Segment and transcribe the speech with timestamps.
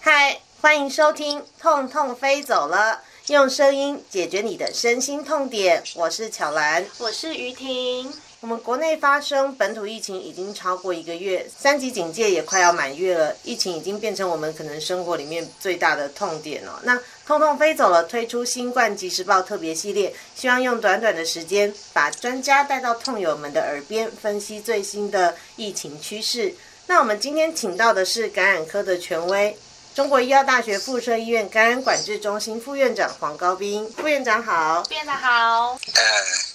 [0.00, 3.02] 嗨，欢迎收听《痛痛飞走了》，
[3.34, 5.82] 用声音解决你的身心痛点。
[5.96, 8.10] 我是巧兰，我是于婷。
[8.40, 16.80] 我们国内发生本土疫情已经超过一个月，三级警戒也快要满月了，疫情已经变成我们可能生活里面最大的痛点了。
[16.84, 16.98] 那
[17.28, 26.54] 痛痛飞走了，推出新冠即时报特别系列，希望用短短的时间，把专家带到痛友们的耳边，分析最新的疫情趋势。
[26.86, 29.54] 那我们今天请到的是感染科的权威，
[29.94, 33.86] 中国医药大学附设医院感染管制中心副院长黄高斌。
[33.98, 35.72] 副院长好，副院长好。
[35.72, 36.02] 呃，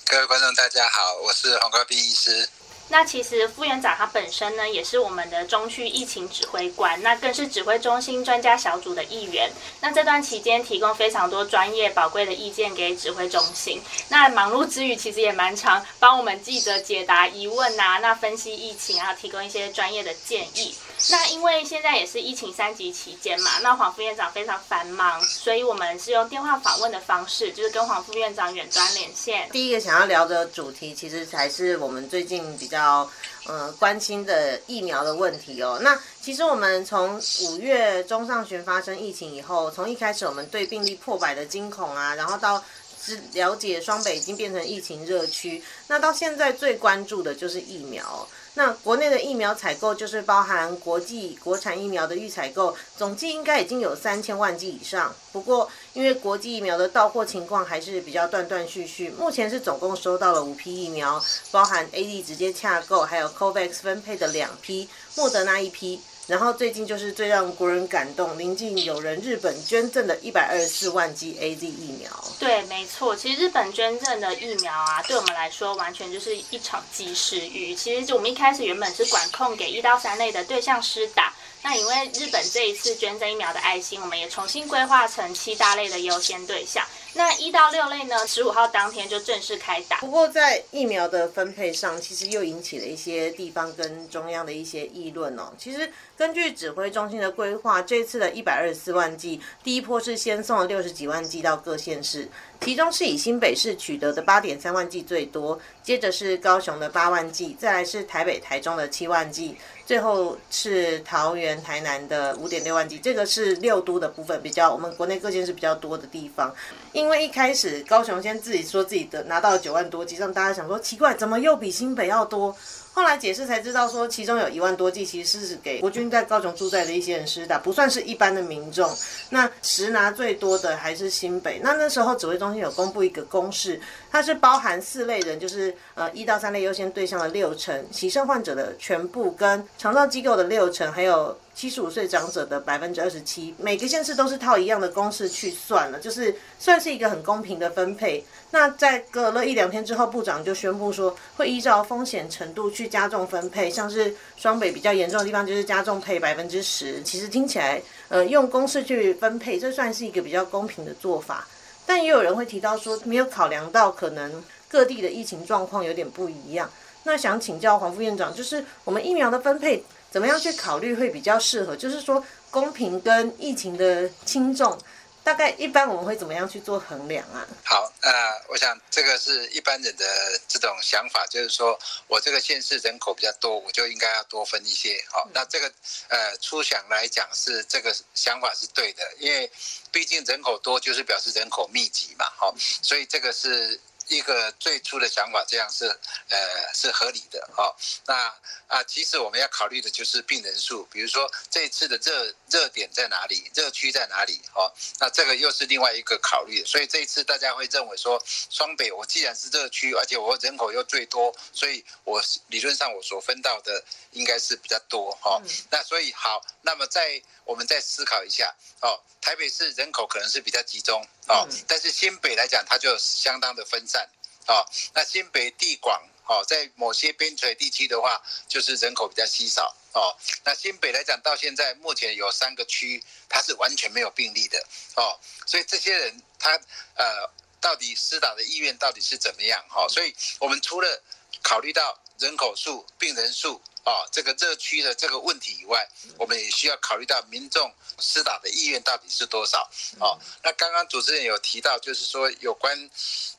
[0.09, 2.49] 各位观众大家好，我是黄高斌医师。
[2.89, 9.49] 那其实副院长他本身呢，也是我们的中区疫情指挥官，那更是指挥中心专家小组的一员。
[9.81, 13.81] 那这段期间提供非常多专业宝贵的意见给指挥中心。
[14.09, 20.75] 那忙碌之余，其实也蛮常帮我们记者解答疑问啊，那分析疫情啊，提供一些专业的建议。
[21.09, 29.49] 那因为现在也是疫情三级期间嘛，那黄副院长非常繁忙，所以我们是用电话访问的方式，就是跟黄副院长远端连线。
[29.51, 33.09] 第一个想要聊的主题，其实才是我们最近比较
[33.47, 35.79] 呃关心的疫苗的问题哦。
[35.81, 42.61] 那其实我们从五月中上旬发生疫情以后，从一开始我们对病例破百的惊恐啊，然后到
[43.05, 48.27] 知了解双北已经变成疫情热区，那到现在最关注的就是疫苗。
[48.55, 55.13] 那国内的疫苗采购就是包含国际国产疫苗的预采购，总计应该已经有三千万剂以上。
[55.31, 65.99] 不过，因为国际疫苗的到货情况还是比较断断续续，目前是总共收到了五批疫苗，包含 A D 直接洽购，还有 COVAX 分配的两批，莫德纳一批。
[66.25, 72.09] 然后最近就是最让国人感动，临近有人日本捐赠的一百二十四万剂 A Z 疫苗。
[72.39, 77.75] 对，没错，其实日本捐赠的疫苗啊，对我们来说完全就是一场及时雨。
[77.75, 81.33] 其实就我们一开始原本是管控给一到三类的对象施打，
[81.63, 86.85] 那因为日本这一次捐赠疫苗的爱心，我们也重新规划成七大类的优先对象。
[87.15, 88.27] 那一到六类呢？
[88.27, 89.97] 十五号当天就正式开打。
[89.97, 95.53] 不过在疫苗的分配上，其实又引起了一些地方跟中央的一些议论哦。
[95.57, 102.27] 其实根据指挥中心的规划，这次的一百二十四万剂，第一波是先送了六十几万剂到各县市，
[102.61, 112.97] 其中是以新北市取得的八点三万剂最多，接着是高雄的八万剂，再来是台北、台中的七万剂，最后是桃园、台南的五点六万剂。
[112.99, 116.53] 这个是六都的部分，比较我们国内各县市比较多的地方。
[116.91, 122.55] 因为一开始高雄先自己说自己的拿到了九万多剂，让大家想说奇怪，怎么又比新北要多？
[122.93, 128.89] 后来解释才知道，说其中有一万多剂其实是给国军在高雄驻在的一些人施打，不算是一般的民众。
[129.29, 131.59] 那实拿最多的还是新北。
[131.63, 143.53] 那那时候指挥中心有公布一个公式，它是包含四类人，就是呃一到三类优先对象的六成，洗肾患者的全部，跟肠道机构的六成，还有七十五岁长者的百分之二十七。
[143.57, 148.23] 每个县市都是套一样的公式去算了，就是算是一个很公平的分配。
[148.51, 157.01] 那在隔了一两天之后，部长就宣布说，会依照风险程度去加重分配，像是双北比较严重的地方，就是加重配百分之十。
[157.03, 161.47] 其实听起来，呃，用公式去分配，这算是一个比较公平的做法。
[161.85, 166.69] 但也有人会提到说，没有考量到可能各地的疫情状况有点不一样。
[167.03, 171.75] 那想请教黄副院长，就是我们疫苗的分配怎么样去考虑会比较适合？
[171.75, 174.77] 就是说公平跟疫情的轻重。
[175.25, 177.47] 大概一般我们会怎么样去做衡量啊？
[177.63, 178.11] 好，呃，
[178.49, 180.05] 我想这个是一般人的
[180.49, 185.01] 这种想法，就是说我这个县市人口比较多，我就应该要多分一些。
[185.09, 185.71] 好，那这个
[186.09, 189.49] 呃初想来讲是这个想法是对的，因为
[189.93, 193.79] 毕竟人口多就是表示人口密集嘛，好，所以这个是。
[194.07, 195.85] 一个最初的想法，这样是
[196.29, 197.75] 呃是合理的哦。
[198.05, 198.33] 那
[198.67, 204.71] 啊，其实我们要考虑的就是病人数，比如说这一次的热热点在哪里，热区在哪里哦。
[204.99, 206.63] 那这个又是另外一个考虑。
[206.65, 215.41] 所以这一次大家会认为说，双北我既然是热区，而且我人口又最多，所以我理论上我所分到的应该是比较多哈。
[215.69, 224.09] 那所以好，那么在我们再思考一下哦，台北市人口可能是比较集中哦，但是新北来讲，它就相当的分散
[224.47, 224.65] 哦。
[224.93, 230.15] 那新北地广哦，在某些边陲地区的话，就是人口比较稀少哦。
[230.43, 234.57] 那新北来讲，到现在目前有三个区，它是完全没有病例的
[234.95, 235.19] 哦。
[235.45, 236.51] 所以这些人他
[236.95, 237.29] 呃，
[237.61, 239.87] 到底施打的意愿到底是怎么样哈？
[239.87, 241.03] 所以我们除了
[241.41, 245.87] 考虑到人口数、病人数啊这个热区的这个问题以外，
[246.17, 249.69] 我们也需要考虑到民众施打的意愿到底是多少。
[249.99, 252.77] 哦，那刚刚主持人有提到，就是说有关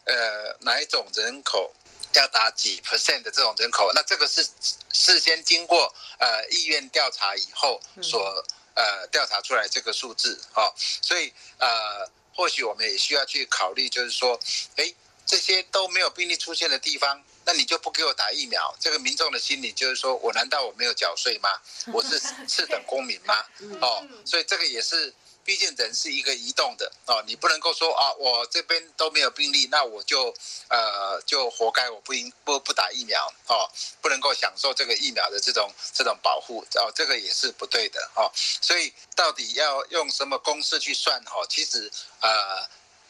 [0.05, 1.75] 呃哪一种人口
[2.15, 4.47] 要打几 percent 的这种人口，那这个是
[4.93, 8.45] 事先经过呃意愿调查以后所
[8.75, 10.41] 呃调查出来这个数字。
[10.55, 14.39] 哦，所以呃或许我们也需要去考虑，就是说，
[14.77, 14.95] 哎。
[15.27, 18.75] 这些都没有病例出现的地方，那你就不给我打疫苗？
[18.81, 21.49] 这个民众的心理就是说，我难道我没有缴税吗？
[21.93, 22.19] 我是
[22.49, 23.35] 次等公民吗？
[23.81, 25.13] 哦，所以这个也是，
[25.45, 30.35] 毕竟人是一个移动的哦，你不能够说啊，我这边都没有病例，那我就
[30.69, 33.69] 呃就活该，我不应不不打疫苗哦，
[34.01, 38.31] 不能够享受这个疫苗的这种这种保护哦，这个也是不对的哦。
[38.35, 41.47] 所以到底要用什么公式去算哦？
[41.49, 42.67] 其实呃，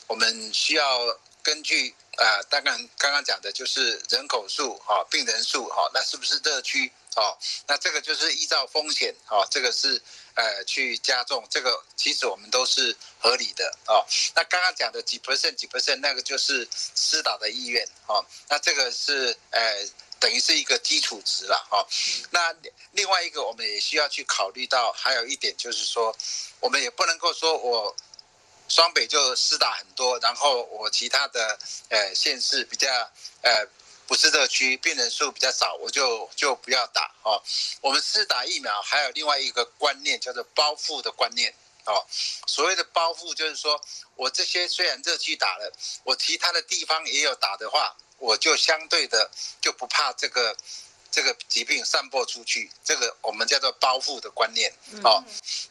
[0.08, 1.94] 我们需要根据。
[2.16, 7.36] 啊，大概，刚刚讲的就是人口数哈，病人数哈，那是不是热区哦？
[7.66, 10.00] 那这个就是依照风险哦，这个是
[10.34, 14.04] 呃去加重这个，其实我们都是合理的哦。
[14.34, 19.88] 那刚刚讲的几 percent 几 percent 那个就是施打的意愿哦，那这个是呃
[20.20, 21.84] 等于是一个基础值了哦。
[22.30, 22.54] 那
[22.92, 26.16] 另外一个我们也需要去考虑到，还有一点就是说，
[26.60, 27.94] 我们也不能够说我。
[28.68, 31.58] 双北就施打很多，然后我其他的
[31.88, 32.88] 呃县市比较
[33.42, 33.66] 呃
[34.06, 37.42] 不是热区，病人数比较少，我就就不要打哦。
[37.80, 41.54] 我们施打疫苗还有另外一个观念叫做包覆的观念
[41.86, 42.04] 哦。
[42.46, 43.80] 所谓的包覆就是说
[44.16, 45.72] 我这些虽然热区打了，
[46.04, 50.56] 我其他的地方也有打的话，我就相对的就不怕这个。
[51.14, 54.72] 这个疾病散播出去，这个我们叫做包覆的观念
[55.04, 55.22] 哦。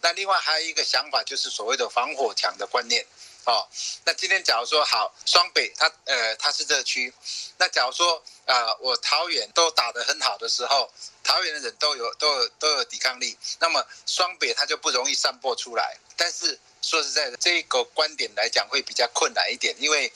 [0.01, 3.05] 那另外还有一个想法，就是所谓的防火墙的观念
[3.43, 3.67] 哦。
[4.05, 7.13] 那今天假如说好，双北它呃它是热区，
[7.57, 10.89] 那假如说啊我桃园都打得很好的时候，
[11.25, 15.97] 桃园的人都有都有都有抵抗力，那么双北它就不容易散播出来。
[16.15, 20.09] 但是说实在的，这个观点来讲会比较困难一点，因为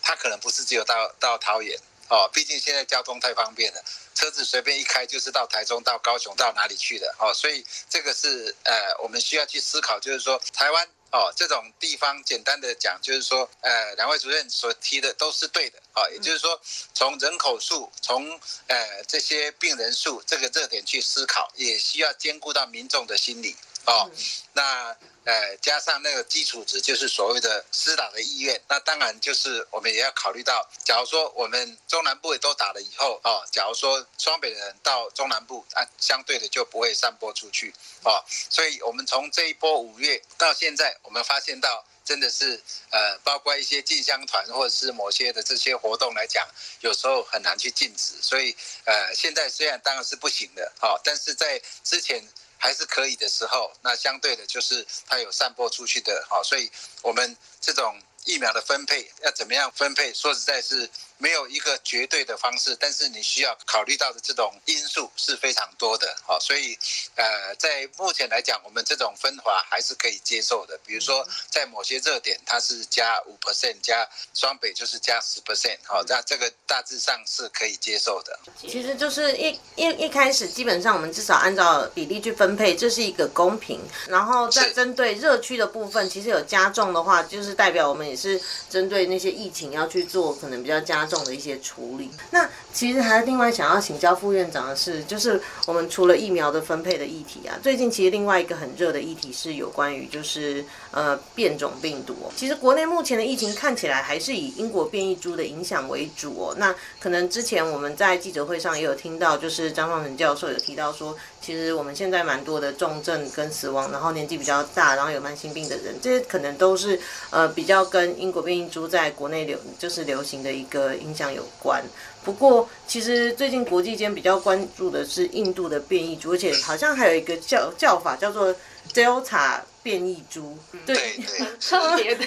[0.00, 1.78] 它可能不是只有到到桃园。
[2.12, 3.82] 哦，毕竟现在交通太方便了，
[4.14, 16.60] 车子随便一开就是到台中、到高雄、到哪里去的哦，所以这个是呃，我们需要去思考，就是说台湾哦这种地方，简单的讲就是说，呃，两位主任所提的都是对的啊，也就是说
[16.92, 23.56] 从人口数、从呃这些病人数这个热点去思考，也需要兼顾到民众的心理
[23.86, 24.10] 哦，
[24.52, 24.96] 那。
[25.24, 28.60] 呃，加上那个基础值，就是所谓的施打的意愿。
[28.68, 38.20] 那当然就是我们也要考虑到，假如说我们中南部也都打了以后，哦，假如说双北的人到中南部，啊，相对的就不会散播出去，哦，
[38.50, 46.44] 所以我们从这一波五月到现在，我们发现到真的是，呃，包括一些进香团或者是某些的这些活动来讲，
[46.80, 48.14] 有时候很难去禁止。
[48.20, 48.56] 所以，
[48.86, 52.20] 呃，现在虽然当然是不行的，哦，但是在之前。
[52.62, 56.70] 还是可以的时候，那相对的就是它有散播出去的，好，所以
[57.02, 60.14] 我们这种疫苗的分配要怎么样分配？
[60.14, 60.88] 说实在是。
[61.22, 66.76] 没有一个绝对的方式，但是你需要考虑到的这种因素是非常多的，好，所以
[67.14, 70.76] 呃，在目前来讲，我们这种分法还是可以接受的。
[70.84, 74.04] 比如说，在某些热点，它是加五 percent，加
[74.34, 78.36] 双北就是加十 percent，好，那这个大致上是可以接受的。
[78.60, 83.80] 其实就是一一一开始，基本上我们至少按照比例去分配，这是一个公平。
[84.08, 91.08] 然后再针对热区的部分，其实有加重的话，就是代表我们也是针对那些疫情要去做可能比较加。
[91.12, 92.08] 重的一些处理。
[92.30, 102.16] 那其实还另外想要请教副院长的是，就是我们除了疫苗的分配的议题啊，最近其实另外一个很热的议题是有关于就是呃变种病毒。
[102.34, 106.54] 其实国内目前的疫情看起来还是以英国变异株的影响为主哦。
[106.56, 116.98] 那可能之前我们在记者会上也有听到，就是张放成教授有提到说，其实我们现在蛮多的重症跟死亡，然后年纪比较大，然后有慢性病的人，这些可能都是
[117.28, 120.96] 呃比较跟英国变异株在国内流就是流行的一个。
[121.02, 121.82] 影响有关，
[122.24, 128.54] 不过其实最近国际间比较关注的是印度的变异株，而且好像还有一个叫叫法叫做
[128.94, 129.60] Delta。
[129.84, 130.56] 变异株，
[130.86, 130.94] 对，
[131.60, 132.24] 特别的，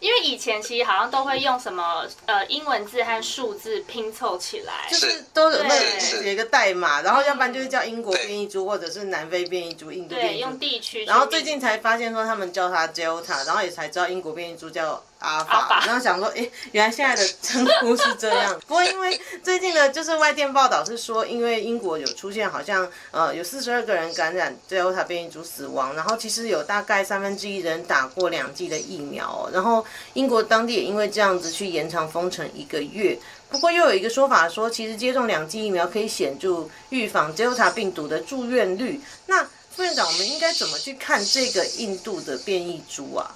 [0.00, 11.04] 因为以前其实好像都会用什么呃英文字和数字拼凑起来，就是都有那写一个代码，然后要不然就是叫英国变异株，或者是南非变异株、印度变异株，用地区。
[11.04, 18.58] 然后最近才发现说他们叫它 Delta，然后也才知道英国变异株叫阿阿法法，然后想说，哎，原来现在的称呼是这样。
[18.66, 29.84] 不过因为最近呢，就是外电报道是说，因为英国有出现好像呃有四十二个人感染 Delta 变异株死亡，然后其实有大概三分之一人打过两剂的疫苗哦，然后
[30.14, 33.18] 英国当地也因为这样子去延长封城一个月。
[33.50, 39.00] 不过又有一个说法说，其实接种两剂疫苗可以显著预防 Delta 病毒的住院率。
[39.26, 43.34] 那副院长，我们应该怎么去看这个印度的变异株啊？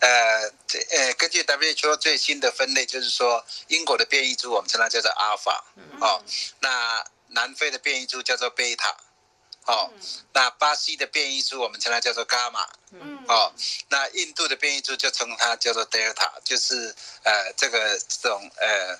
[0.00, 5.64] 呃，这呃，根据 WHO 最新的分类，就是说英国的变异株我们称它叫做阿尔法，
[6.00, 6.22] 哦，
[6.60, 8.96] 那南非的变异株叫做贝塔，
[9.66, 9.90] 哦，
[10.32, 13.52] 那巴西的变异株我们称它叫做伽马，嗯，哦，
[13.88, 18.98] 那印度的变异株就称它叫做 Delta，就是呃这个这种呃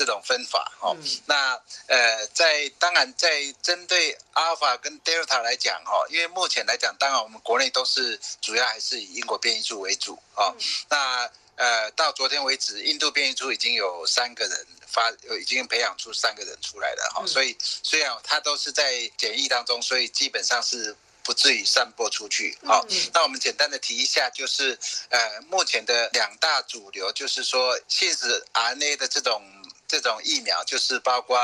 [0.00, 0.96] 这种分法哦。
[1.26, 10.56] 那呃在当然在针对阿尔法跟 Delta 来讲哈、哦，因为目前来讲，当然我们国内都是主要还是以英国变异株为主哦。
[10.88, 14.66] 那呃到昨天为止，印度变异株已经有三个人。
[14.92, 15.08] 发
[15.40, 22.56] 已经培养出三个人出来了哈，所以虽然它都是在检疫当中，所以基本上是不至于散播出去。
[22.64, 29.42] 好，那我们简单的提一下，就是呃，目前的两大主流，就是说信使 RNA 的这种
[29.86, 31.38] 这种疫苗，就是包括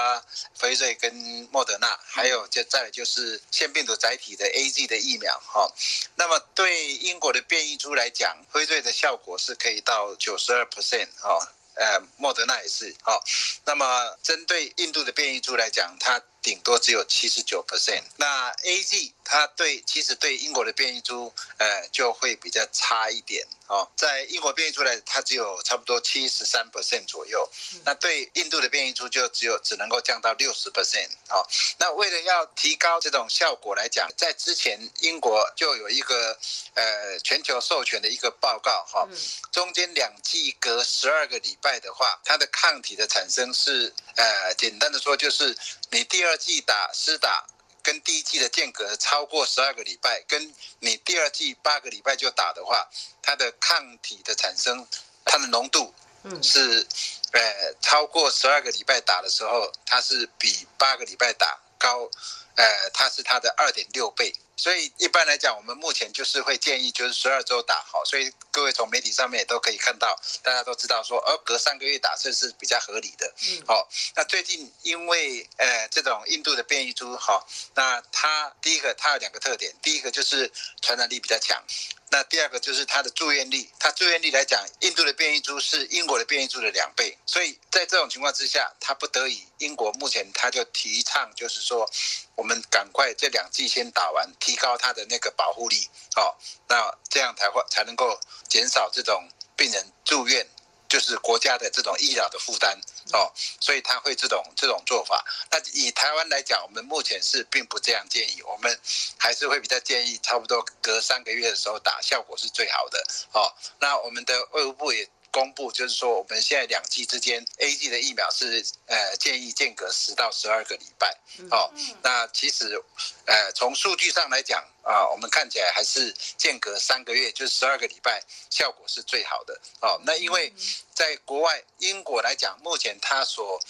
[0.59, 1.13] 辉瑞跟
[1.51, 5.71] 莫德纳，还有就再来就是腺病毒载体的 AZ 的疫苗哈。
[6.15, 11.53] 那么对英国的变异株来讲，辉瑞的效果是可以到九十二 percent 哈。
[11.79, 13.21] 呃，莫德纳也是哦。
[13.67, 18.05] 那么针对印度的变异株来讲，它顶多只有七十九 percent。
[18.19, 23.91] 那 A Z 它对其实对英国的变异株，呃，就会比较差一点哦。
[23.97, 27.51] 在英国变异株来，它只有差不多七十三 percent 左右。
[27.85, 31.45] 那对印度的变异株就只有只能够降到六十 percent 哦。
[31.79, 36.39] 那为了要提高这种效果来讲，在之前英国就有一个
[36.75, 39.09] 呃全球授权的一个报告哈，
[39.51, 45.57] 中间两剂隔十二个礼拜的话，它的抗体的产生是呃简单的说就是
[45.91, 47.47] 你第二剂打施打。
[47.83, 52.85] 跟第一季的间隔超过十二个礼拜，跟你第二季八个礼拜就打的话，
[53.23, 54.85] 它的抗体的产生，
[55.25, 55.95] 它的浓度
[56.43, 56.85] 是，
[57.31, 62.11] 呃，超过十二个礼拜打的时候，它是比八个礼拜打高，
[62.57, 64.35] 呃，它是它的二点六倍。
[64.57, 68.05] 所以一般来讲，我们目前就是会建议就是十二周打好。
[68.05, 73.33] 所以各位从媒体上面也都可以看到，大家都知道说，呃，隔三个月打这是比较合理的。
[73.51, 77.45] 嗯，好，那最近因为呃这种印度的变异株哈，
[77.75, 81.63] 那它第一个它有两个特点，第一个就是传染力比较强。
[82.09, 91.91] 那第二个就是它的住院率，它住院率来讲，印度的变异株是英国的变异株的两倍，所以在这种情况之下，它不得已，英国目前它就提倡，就是说，
[92.37, 96.33] 我们赶快这两剂先打完，提高它的那个保护力，哦，
[96.69, 98.17] 那这样才会才能够
[98.49, 100.47] 减少这种病人住院。
[100.89, 102.79] 就是国家的这种医疗的负担
[103.13, 103.29] 哦，
[103.61, 105.25] 所以他会这种这种做法。
[105.51, 108.81] 那以台湾来讲，我们目前是并不这样建议，我们
[109.19, 113.53] 还是会比较建议，差不多隔三个月的时候打，效果是最好的哦。
[113.81, 115.05] 那我们的卫福部也
[115.37, 121.15] 公布，就是说我们现在两剂之间 A G 的疫苗是呃建议间隔十到十二个礼拜
[121.51, 121.71] 哦。
[122.03, 122.83] 那其实
[123.27, 130.01] 呃从数据上来讲啊，我们看起来还是间隔三个月，就是十二个礼拜，效果是最好的哦。
[130.07, 130.51] 那因为
[130.95, 133.61] 在国外英国来讲，目前它所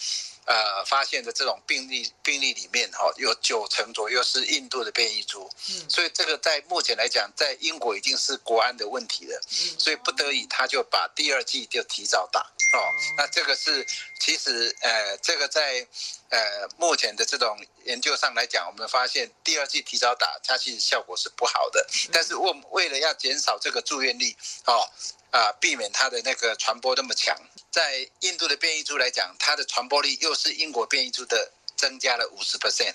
[0.47, 5.89] 呃发现的这种病例病例里面哈，有九成左右是印度的变异株，嗯。
[5.89, 9.39] 所以这个在目前来讲，在英国已经是国安的问题了，
[9.77, 12.93] 所以不得已他就把第二剂就提早打哦。
[13.17, 13.85] 那这个是
[14.19, 15.85] 其实呃这个在
[16.29, 24.89] 呃目前的这种研究上来讲，我们发现第二剂提早打，它其实效果是不好的，但是为为了要减少这个住院率哦。
[25.29, 27.37] 啊，避免它的那个传播那么强，
[27.69, 32.93] 在印度的变异株来讲，它的传播力又是英国变异株的增加了五十 percent，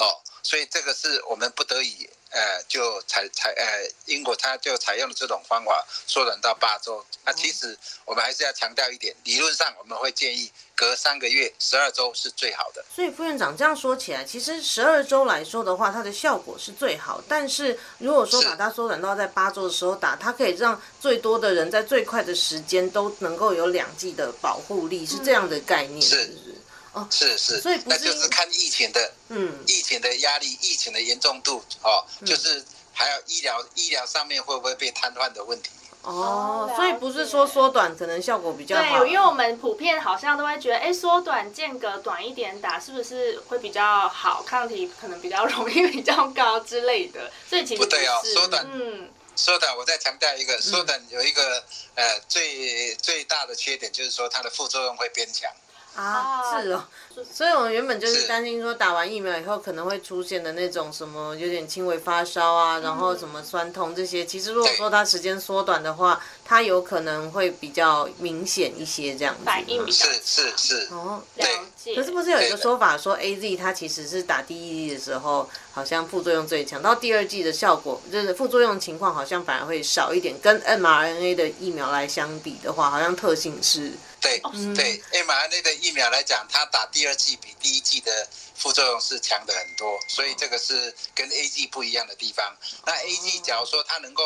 [0.00, 7.04] 哦，所以这个是我们不得已，呃，就采采呃，英国它就采用了这种方法，缩短到八周。
[7.24, 12.84] 那其实我们还是要强调一点，理论上我们会建议隔三个月，十二周是最好的。
[12.94, 17.22] 所以副院长这样说起来，其实十二周来说的话，它的效果是最好。
[17.28, 26.53] 但是如果说把它缩短到在八周的时候打，它可以让最多的人在最快的时间都能够有两剂的保护力，是这样的概念，是是？
[26.94, 35.70] 哦，是是，所以那就是看疫情的，嗯，疫情的压力、疫情的严重度，哦，就是还有医疗医疗上面会不会被瘫痪的问题。
[36.02, 39.00] 哦，所以不是说缩短可能效果比较好。
[39.00, 44.42] 对，因为我们普遍好像都会觉得，哎，缩短间隔短一点打，是不是会比较好？
[44.46, 47.32] 抗体可能比较容易比较高之类的。
[47.48, 49.08] 所以其实不对哦，缩短，嗯。
[49.34, 51.64] 缩短，我再强调一个，缩短有一个
[51.96, 55.50] 呃最最大的缺点就是说它的副作用会变强。
[55.96, 56.84] 啊，是哦，
[57.32, 64.24] 所以我们原本就是担心说打完疫苗以后可能会出现的那种什么有点轻微发烧啊，然后什么酸痛这些。
[64.24, 69.42] 其实如果说它时间缩短的话，它有可能会比较明显一些这样子。
[69.44, 70.88] 反应比较是是是。
[70.90, 71.60] 哦，了解。
[71.94, 83.92] 可是不是有一个说法说 A Z 它其实是打第一剂的时候好像副作用最强，到第二剂的效果就是副作用情况好像反而会少一点，跟 m R N A 的疫苗来相比的话，好像特性是。
[84.24, 84.40] 对
[84.74, 92.56] 对，mRNA 的疫苗来讲，它打第二剂比第一剂的副作用是强的很多，所以这个是跟 A G 不一样的地方。
[92.86, 94.22] 那 A G 假如说它能够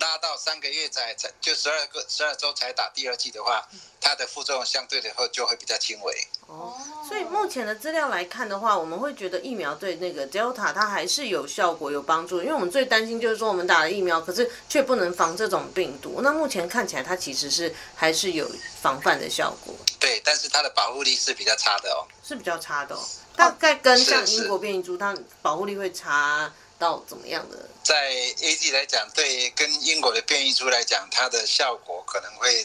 [0.00, 3.66] 拉到三个月才才就十二个十二周才打第二剂的话，
[4.00, 6.28] 它的副作用相对的会就会比较轻微。
[6.46, 6.74] 哦，
[7.06, 12.40] 所以目前的资料来看的话，我们会觉得疫苗对那个 Delta 它还是有效果、有帮助。
[12.40, 16.20] 因为我们最担心就是说，我们打了疫苗，可是却不能防这种病毒。
[16.22, 18.48] 那目前看起来，它其实是还是有
[18.80, 19.74] 防范的效果。
[19.98, 23.00] 对，但是它的保护力是比较差的哦，是比较差的哦。
[23.36, 27.68] 大概跟像英国变异株，它保护力会差到怎么样的？
[27.82, 32.64] 在 A G 来讲，对，跟英国的变异株来讲，它的效果可能会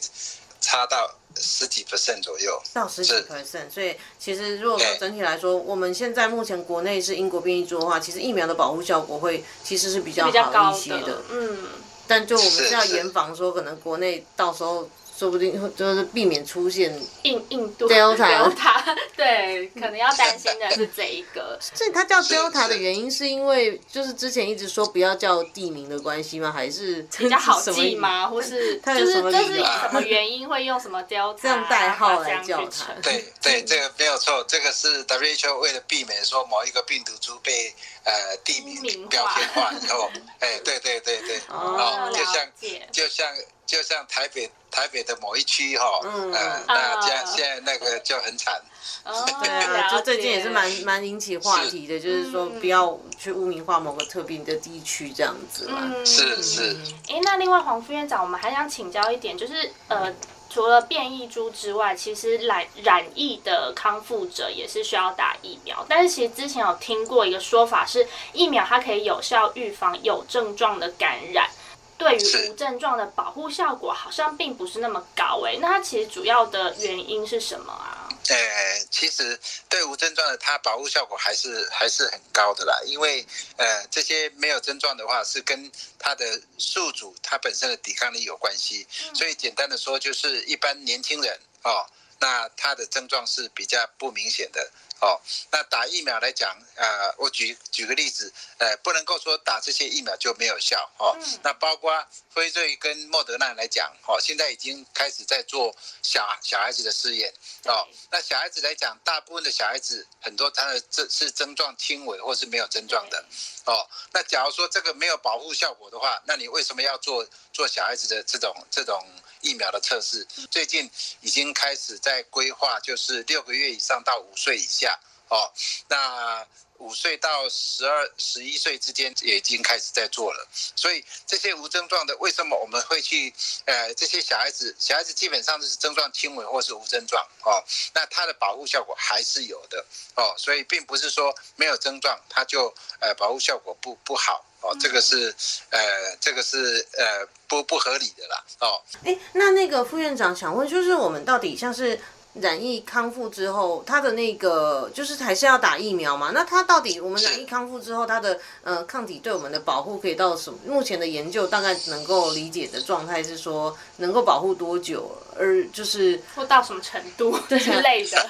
[0.62, 1.16] 差到。
[1.36, 11.70] 十几 percent 左右，到十几 percent，所以其实如果说整体来说，我们现在目前国内是英国变异株的话，其实疫苗的保护效果会其实是比较好一些的，嗯，
[12.06, 14.88] 但就我们是要严防说，可能国内到时候。
[15.16, 16.92] 说不定就是避免出现
[17.22, 18.56] 印印度 Delta，
[19.16, 21.58] 对，可能要担心的是这一个。
[21.62, 26.52] 所以它叫 Delta 的原因，是因为就是之前一直说不要叫地名的关系吗？
[26.52, 28.28] 还是比较好记吗？
[28.28, 32.94] 或是就是就是什么原因会用什么 Delta 这样代号来叫它？
[33.02, 38.12] 对对，这个没有错，这个是 WHO 为了避免说某一个病毒株被呃
[38.44, 42.48] 地名标签化以后，哎，对对对对，哦，就像
[42.92, 43.28] 就像。
[43.66, 46.32] 就像台北台北的某一区哈，嗯，
[46.68, 48.62] 那这样现在那个就很惨。
[49.06, 55.90] 哦， 对，就最近也是蛮蛮引起话题的，就是说不要去污名化某个特定的地区这样子嘛。
[56.06, 56.76] 是是。
[57.10, 60.14] 哎，那另外黄副院长，我们还想请教一点，就是呃，
[60.50, 65.86] 除了变异株之外，其实染染疫的康复者也是需要打疫苗。
[65.88, 71.50] 但是其实之前有听过一个说法是，疫苗它可以有效预防有症状的感染。
[71.98, 78.10] 对于无症状的保护效果好像并不是那么高诶，那它其实主要的原因是什么啊？
[78.30, 83.26] 呃，其实对无症状的它保护效果还是还是很高的啦，因为
[83.58, 91.86] 呃这些没有症状的话是跟它的宿主它本身的抵抗力有关系，所以简单的说就是一般年轻人哦，
[92.20, 94.72] 那他的症状是比较不明显的。
[95.04, 95.20] 哦，
[95.52, 101.92] 那打疫苗来讲，呃，我举举个例子，呃，不能够说打这些疫苗就没有效，哦，那包括
[102.34, 107.34] 辉瑞跟莫德纳来讲，哦，现在已经开始在做小小孩子的试验，
[107.66, 113.26] 哦，那小孩子来讲，大部分的小孩子很多他的症是症状轻微或是没有症状的，
[113.66, 119.06] 哦，那假如说这个没有保护效果的话，那你为什么要做做小孩子的这种这种？
[119.44, 120.26] 疫苗的测试？
[120.50, 120.90] 最近
[121.20, 124.93] 已经开始在规划，就是六个月以上到五岁以下
[125.34, 125.50] 哦，
[125.88, 126.46] 那
[126.78, 130.48] 五岁到十二十一岁之间也已经开始在做了。
[130.76, 133.34] 所以这些无症状的，为什么我们会去？
[133.66, 137.64] 呃，这些小孩子，小孩子基本上都是症状轻微或是无症状哦，
[137.96, 139.84] 那它的保护效果还是有的
[140.16, 144.46] 哦，所以并不是说没有症状它就呃保护效果不不好。
[144.62, 145.34] 哦，这个是，
[145.72, 148.46] 呃，这个是呃不不合理的啦。
[148.60, 152.00] 哦，哎，那那个副院长想问，就是我们到底像是。
[152.34, 156.32] 染疫康复之后，他的那个就是还是要打疫苗嘛？
[156.34, 160.58] 那他到底我们染疫康复之后，他的呃抗体对我们的保护可以到什么？
[160.66, 165.12] 目前的研究大概能够理解的状态是说，能够保护多久？
[165.36, 168.30] 而就是或到什么程度 之类的？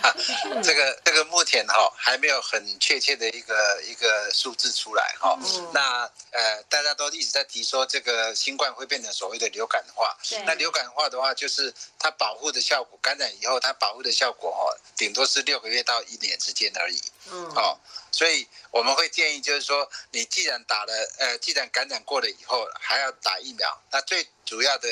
[0.63, 5.37] 这个这个目前哈还没有很确切的一个一个数字出来哈。
[5.73, 10.15] 那呃大家都一直在提说，这个新冠会变成所谓的流感化。
[10.45, 16.99] 那流感化的话，就是它保护的效果，感染以后它保保护的效果哦，顶多是六个月到一年之间而已。
[17.31, 17.77] 嗯，哦，
[18.11, 24.89] 所以我们会建议，就是说，你既然打了，呃，既然感染过了以后还要打疫苗，那最主要的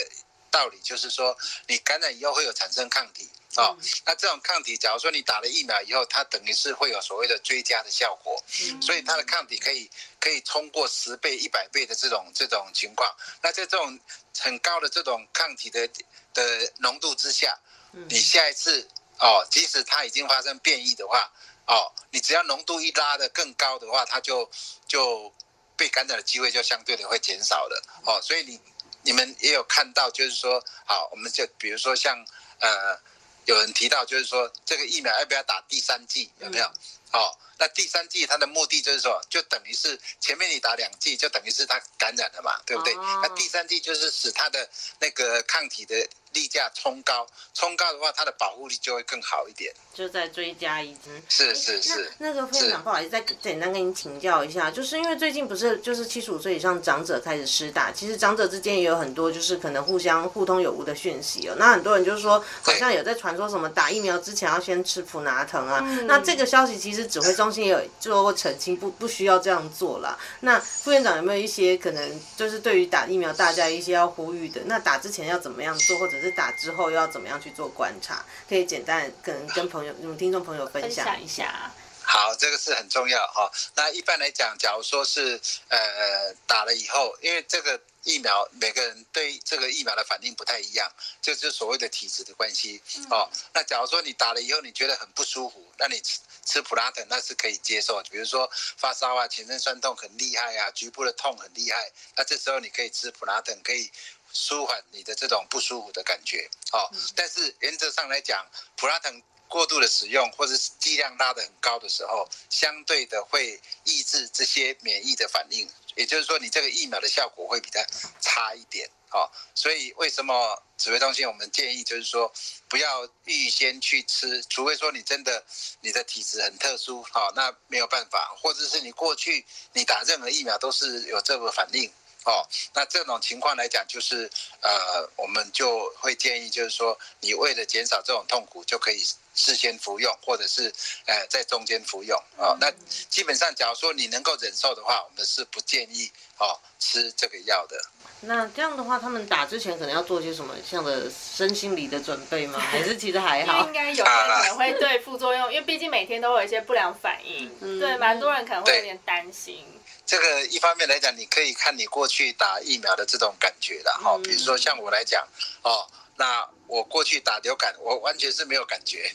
[0.51, 1.35] 道理就是说，
[1.65, 3.27] 你感染以后会有产生抗体。
[3.57, 8.39] 哦，那这种抗体，假如说你打了疫苗以后，它等于是会有所谓的追加的效果。
[8.69, 13.11] 嗯，所以它的抗体可以可以通过十倍、一百倍的这种这种情况。
[13.41, 13.99] 那在这种
[14.37, 15.89] 很高的这种抗体的
[16.35, 17.57] 的浓度之下。
[17.91, 18.87] 你下一次
[19.19, 21.31] 哦，即使它已经发生变异的话，
[21.67, 24.49] 哦，你只要浓度一拉的更高的话，它就
[24.87, 25.31] 就
[25.75, 28.19] 被感染的机会就相对的会减少了哦。
[28.21, 28.59] 所以你
[29.03, 32.17] 你们也有看到，就是说，好，我们就比如说像
[32.59, 32.99] 呃，
[33.45, 36.65] 有人提到，就是说这个疫苗要不要打第三剂，有没有？
[37.11, 42.95] 哦，那第三剂它的目的就是说，就等于是前面你打两剂，就等于是它感染了嘛，对不对？
[42.95, 44.67] 那第三剂就是使它的
[44.99, 46.09] 那个抗体的。
[46.33, 49.73] 例价冲高，冲高的话，它的保护力就会更好一点。
[49.93, 51.21] 就再追加一支。
[51.27, 52.09] 是是是。
[52.19, 61.55] 那个副院长，不好意思，再简单跟您请教一下，就是因为最近不是就是七十五岁以上长者开始施打，其实长者之间也有很多就是可能互相互通有无的讯息哦。
[61.57, 65.81] 那很多人就是说，好像有在传说什么打疫苗之前要先吃普拿疼啊。
[66.05, 70.17] 那这个消息其实指挥中心也有做过澄清，不不需要这样做了。
[70.39, 74.61] 那副院长有没有一些可能就是对于打疫苗大家一些要呼吁的？
[74.65, 76.20] 那打之前要怎么样做，或者？
[76.21, 78.23] 是打之后要怎么样去做观察？
[78.47, 81.71] 可以简单跟跟朋友、听众朋友分享一下。
[82.03, 83.49] 好，这个是很重要哈。
[83.73, 93.29] 那一般来讲，假如说是呃打了以后，因为这个疫苗每个人对这个疫苗的反应不太一样，就是所谓的体质的关系哦。
[93.53, 98.01] 那假如说你打了以后你觉得很不舒服，那你吃吃普拉疼那是可以接受。
[98.11, 103.89] 比如说发烧啊、全身酸痛很厉害啊、局部的痛很厉害，那这时候你可以吃普拉疼，可以。
[104.33, 117.81] 舒缓你的这种不舒服的感觉，哦，但是原则上来讲，普拉腾过度的使用或者是剂量拉得很高的时候，相对的会抑制这些免疫的反应，也就是说，你这个疫苗的效果会比较
[118.21, 122.31] 差一点，哦，所以为什么指挥中心我们建议就是说，
[122.69, 125.43] 不要预先去吃，除非说你真的
[125.81, 131.91] 你的体质很特殊，好，那没有办法，或者是你过去你打任何疫苗都是有这个反应。
[132.25, 134.29] 哦，那这种情况来讲，就是
[134.61, 139.03] 呃，我们就会建议，就是说，你为了减少这种痛苦，就可以
[139.33, 140.71] 事先服用，或者是
[141.05, 142.17] 呃在中间服用。
[142.37, 142.71] 哦，那
[143.09, 147.81] 基本上，假如说你能够忍受的话，我们是不建议哦吃这个药的。
[148.21, 152.59] 那这样的话，他们打之前可能要做些什么像的身心理的准备吗？
[152.61, 153.65] 还是其实还好？
[153.65, 159.65] 应该有些可能会对副作用，因为毕竟每天都会有一些不良反应，对，蛮多人可能会有点担心。
[160.05, 165.25] 这个一方面来讲，你可以看你过去打疫苗的这种感觉的哈，比如说像我来讲，
[165.61, 165.87] 哦，
[166.21, 169.11] 那我过去打流感，我完全是没有感觉，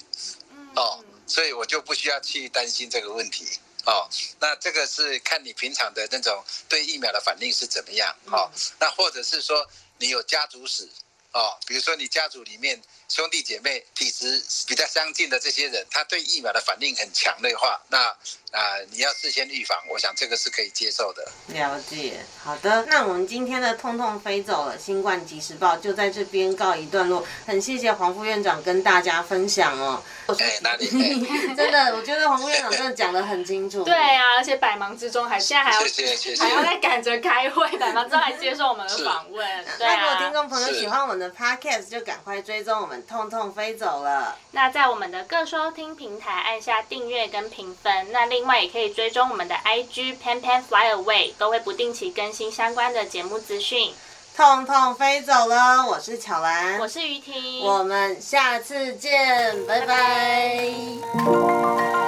[0.75, 3.47] 哦，所以我就不需要去担心这个问题，
[3.85, 4.09] 哦，
[4.40, 9.64] 那这个是看你平常的那种对疫苗的反应是怎么样，哦，那或者是说
[9.99, 10.88] 你有家族史，
[11.33, 12.83] 哦，比如说你家族里面。
[13.09, 17.99] 兄弟姐妹体质比较相近的这些人，他对疫苗的反应很强的话，那
[18.53, 21.27] 啊，你要事先预防，我想这个是可以接受的。
[21.49, 27.25] 了解，好的，那我们今天的痛痛飞走了新冠即时报就在这边告一段落。
[27.47, 30.03] 很谢谢黄副院长跟大家分享哦。
[30.38, 30.87] 哎，哪里？
[31.55, 33.83] 真的，我觉得黄副院长真的讲的很清楚。
[33.87, 39.47] 对啊，而且百忙之中还现在还要谢谢还要在赶着开会，百忙之中还接受我们的访问。
[39.79, 42.96] 那如果听众朋友喜欢我们的 podcast，就赶快追踪我们。
[43.03, 44.37] 痛痛飞走了。
[44.53, 48.13] 那在我们的各收听平台按下订阅跟评分。
[48.13, 53.93] 那另外也可以追踪我们的 IG Pan Pan Fly Away，都会不定期更新相关的节目资讯。
[54.37, 62.06] 痛痛飞走了，我是巧兰，我是于婷，我们下次见，拜拜。